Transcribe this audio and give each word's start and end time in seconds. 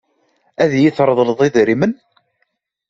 Ad 0.63 0.71
iyi-treḍleḍ 0.75 1.39
idrimen? 1.47 1.93